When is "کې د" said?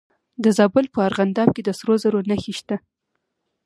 1.55-1.69